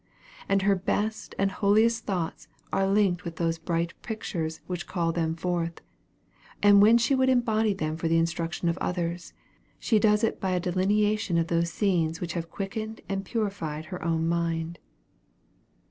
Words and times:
All 0.49 0.57
her 0.61 0.73
best 0.75 1.35
and 1.37 1.51
holiest 1.51 2.05
thoughts 2.07 2.47
are 2.73 2.87
linked 2.87 3.23
with 3.23 3.35
those 3.35 3.59
bright 3.59 3.93
pictures 4.01 4.59
which 4.65 4.87
call 4.87 5.11
them 5.11 5.35
forth, 5.35 5.79
and 6.63 6.81
when 6.81 6.97
she 6.97 7.13
would 7.13 7.29
embody 7.29 7.75
them 7.75 7.97
for 7.97 8.07
the 8.07 8.17
instruction 8.17 8.67
of 8.67 8.79
others, 8.79 9.33
she 9.77 9.99
does 9.99 10.23
it 10.23 10.41
by 10.41 10.53
a 10.53 10.59
delineation 10.59 11.37
of 11.37 11.49
those 11.49 11.69
scenes 11.71 12.19
which 12.19 12.33
have 12.33 12.49
quickened 12.49 13.01
and 13.07 13.25
purified 13.25 13.85
her 13.93 14.03
own 14.03 14.27
mind. 14.27 14.79